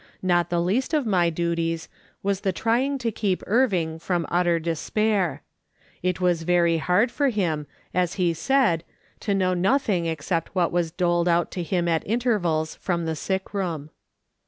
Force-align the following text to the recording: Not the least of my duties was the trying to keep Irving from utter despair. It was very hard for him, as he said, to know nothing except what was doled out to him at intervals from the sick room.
Not 0.23 0.49
the 0.49 0.59
least 0.59 0.95
of 0.95 1.05
my 1.05 1.29
duties 1.29 1.87
was 2.23 2.41
the 2.41 2.51
trying 2.51 2.97
to 2.97 3.11
keep 3.11 3.43
Irving 3.45 3.99
from 3.99 4.25
utter 4.31 4.57
despair. 4.57 5.43
It 6.01 6.19
was 6.19 6.41
very 6.41 6.77
hard 6.79 7.11
for 7.11 7.29
him, 7.29 7.67
as 7.93 8.15
he 8.15 8.33
said, 8.33 8.83
to 9.19 9.35
know 9.35 9.53
nothing 9.53 10.07
except 10.07 10.55
what 10.55 10.71
was 10.71 10.89
doled 10.89 11.27
out 11.27 11.51
to 11.51 11.61
him 11.61 11.87
at 11.87 12.01
intervals 12.07 12.73
from 12.73 13.05
the 13.05 13.15
sick 13.15 13.53
room. 13.53 13.91